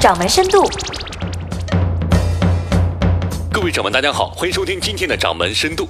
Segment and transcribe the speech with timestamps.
[0.00, 0.64] 掌门深度。
[3.50, 5.88] 各位掌门，大家好，欢迎收听今天的掌门深度。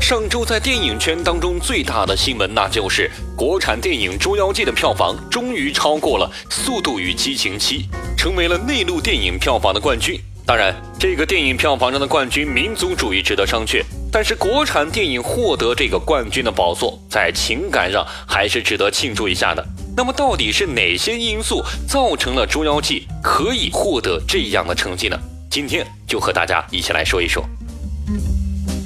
[0.00, 7.82] 上周在电影圈当中最大的新闻，那就是国产电影《捉妖记》的票房终于超过了《速度与激情七》，
[8.16, 10.20] 成为了内陆电影票房的冠军。
[10.44, 13.80] 当然，这个电影票房上的冠军，民族主义值得商榷。
[14.10, 19.64] 但是，国产电影获得这个冠军的宝座，在情感上还是值得庆祝一下的。
[19.98, 25.18] 那么，到底是哪些因素造成了《捉妖记》可以获得这样的成绩呢？
[25.50, 27.44] 今天就和大家一起来说一说。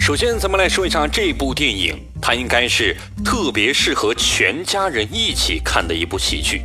[0.00, 6.62] 首先，咱们来说一下这部电影，它应该是特别适合全家人一起看的一部喜剧。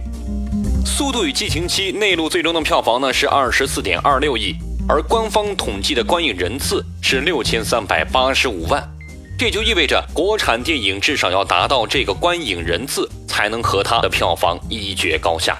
[0.85, 4.55] 《速度与激情七》内陆最终的票房呢是二十四点二六亿，
[4.87, 8.81] 而官方统计的观影人次是六千三百八十五万，
[9.37, 13.06] 这就意味着国产电影至少要达到这个观影人次，
[13.37, 15.55] 才能和它的票房一决高下。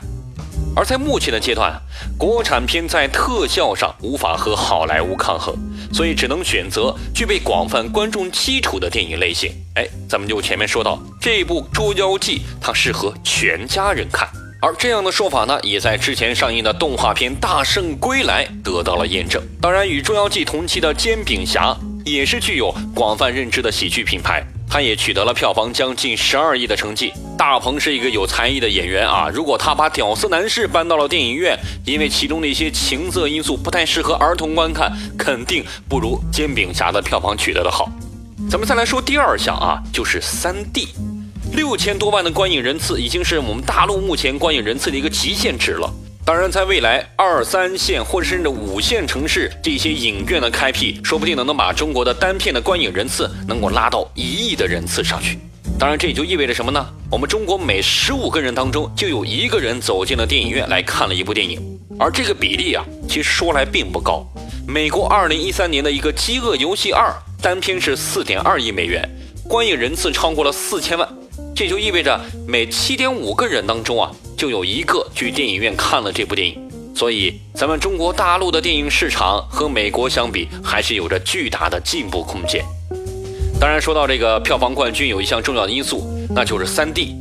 [0.75, 1.79] 而在目前的阶段，
[2.17, 5.55] 国产片在特效上无法和好莱坞抗衡，
[5.93, 9.51] 所以只能选择具备广泛观众基础的电影类型。
[9.75, 14.27] 哎，咱们就前面说到这部《捉妖记》，它适合全家人看，
[14.59, 19.39] 而这样的说法呢，也在之前上映的动画片《大圣归来》得到了验证。
[19.61, 21.77] 当然，与《捉妖记》同期的《煎饼侠》
[22.11, 24.43] 也是具有广泛认知的喜剧品牌。
[24.69, 27.13] 他也取得了票房将近十二亿的成绩。
[27.37, 37.89] 大鹏是一个有才艺的演员啊，如果他把《屌丝男士》搬到了电影院，因为其中的一些情色因素不太适合儿童观看，肯定不如《煎饼侠》的票房取得的好。
[38.49, 40.89] 咱们再来说第二项啊，就是三 D，
[41.53, 45.89] 六千多万的观影人次已经是我们大陆目前观影人次的一个极限值了。
[46.27, 55.39] 当然，在未来二三线或者甚至五线城市这些影院的开辟，说不定能能把中国的单片的观影人次能够拉到一亿的人次上去。
[55.79, 56.85] 当然，这也就意味着什么呢？
[57.09, 61.61] 我们中国每十五个人当中就有一个人走进了电影院来看了一部电影，
[61.97, 64.27] 而这个比例啊，其实说来并不高。
[64.67, 67.07] 美国二零一三年的一个《饥饿游戏二》
[67.41, 69.01] 单片是四点二亿美元，
[69.47, 71.07] 观影人次超过了四千万，
[71.55, 74.11] 这就意味着每七点五个人当中啊。
[74.37, 76.55] 就有一个去电影院看了这部电影，
[76.95, 82.63] 所以咱们中国大陆的电影市场和美国相比，还是有着巨大的进步空间。
[83.59, 87.15] 当然，说到这个票房冠军，有一项重要的因素，那就是 3D。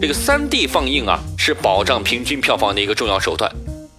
[0.00, 3.52] 这个 3D 放映啊，是保障平均票房的一个重要手段。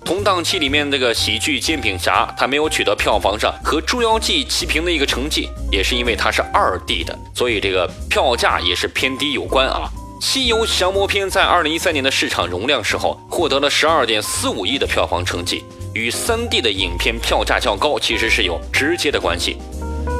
[0.03, 9.87] 同档期里面这个喜剧《煎饼侠》，它没有取得票房上和《捉妖记》齐平的一个成绩，也是因为它是 2D 的，所以这个票价也是偏低有关啊。
[10.23, 19.57] 《西游降魔篇》在二零一三年的市场容量时候，获得了十二点四五亿的票房成绩，与三 D 的影片票价较高其实是有直接的关系。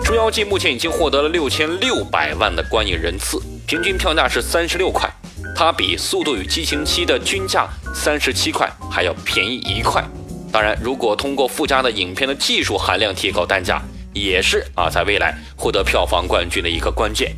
[0.03, 5.09] 《捉妖记》目前已经获得了六千六百万的观影人次，平均票价是三十六块，
[5.56, 7.66] 它比《速度与激情七》的均价
[7.96, 10.03] 三十七块还要便宜一块。
[10.52, 13.81] 当然，如果通过附加的影片的技术含量提高单价，
[14.12, 17.34] 也是啊，在未来获得票房冠军的一个关键。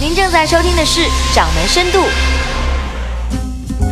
[0.00, 1.00] 您正在收听的是
[1.34, 1.98] 《掌门深度》。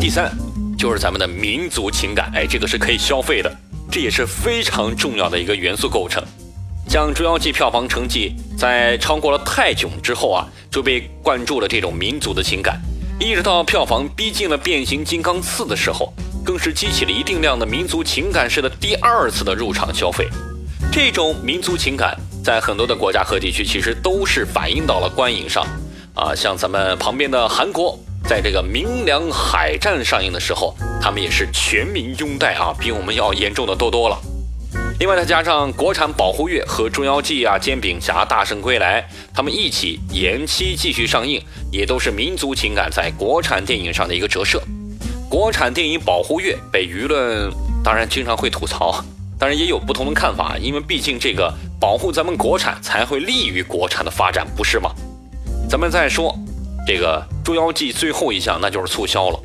[0.01, 0.37] 第三，
[0.77, 3.57] 就是咱们的民族情感，哎，这个是可以消费的，
[3.89, 6.21] 这也是非常重要的一个元素构成。
[6.89, 12.81] 像《捉妖记》票房成绩在超过了《泰囧》之后啊，就被灌注了这种民族的情感，
[13.21, 16.13] 一直到票房逼近了《变形金刚四》的时候，
[16.45, 20.29] 更是激起了一定量的民族情感式的第二次的入场消费。
[20.91, 25.65] 这种民族情感在很多的国家和地区其实都是反映到了观影上。
[26.15, 34.19] 啊，像咱们旁边的韩国，在这个《明良海战》上映的时候，他们也是全民拥戴啊，比我们要严重的多多了。
[35.01, 39.01] 另外再加上国产保护月和《捉妖记》啊、《煎饼侠》《大圣归来》，
[39.35, 41.43] 他们一起延期继续上映，
[41.73, 44.63] 也都是民族情感在国产电影上的一个折射。
[45.31, 47.51] 国产电影保护月被舆论
[47.83, 49.03] 当然经常会吐槽，
[49.39, 54.93] 当然也有不同的看法，因为毕竟这个保护咱们国产才会利于国产的发展，不是吗？
[55.73, 56.39] 咱们再说
[56.87, 59.41] 这个《捉妖记》最后一项，那就是促销了。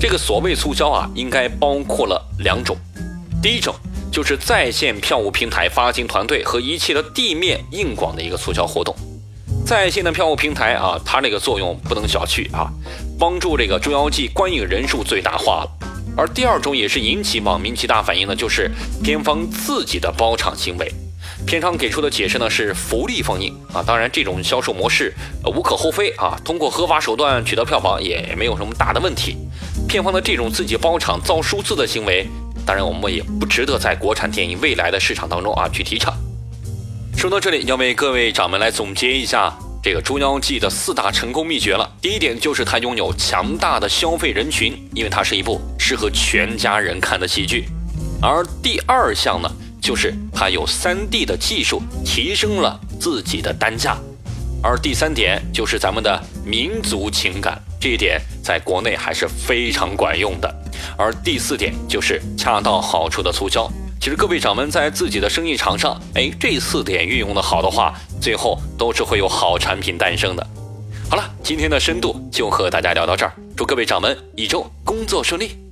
[0.00, 2.74] 这个所谓促销啊，应该包括了两种。
[3.42, 3.74] 第一种
[4.10, 8.96] 就是在线票务平台发行团队和一切的地面硬广的一个促销活动。
[9.66, 12.72] 在线的票务平台啊，它这个作用不能小觑啊，
[13.18, 15.70] 帮助这个《捉妖记》观影人数最大化了。
[16.16, 18.70] 而第二种也是引起网民极大反应的，就是
[19.04, 20.90] 片方自己的包场行为。
[21.46, 25.14] 片商给出的解释呢是福利放映啊，当然这种销售模式
[25.44, 29.36] 呃无可厚非啊，通过合法手段取得票房也没有什么大的问题。
[29.86, 32.26] 片方的这种自己包场造数字的行为，
[32.66, 36.12] 当然我们也不值得在国产电影未来的市场当中啊去提倡。
[37.16, 41.88] 说到这里，要为各位掌门来总结一下这个《捉妖记》的四大成功秘诀了。
[42.02, 47.66] 第一点就是它拥有强大的消费人群，因为它是一部适合全家人看的喜剧。
[48.20, 49.48] 而第二项呢，
[49.86, 53.96] 就是它有 3D 的技术，提升了自己的单价。
[54.60, 60.52] 而第三点就是咱们的民族情感，这一点在国内还是非常管用的。
[60.98, 63.70] 而第四点就是恰到好处的促销。
[64.00, 70.44] 其实各位掌门在自己的生意场上，哎，这四点运用的好的话，最后都是会有好产品诞生的。
[71.08, 75.65] 好了，今天的深度就和大家聊到这儿，祝各位掌门一周工作顺利。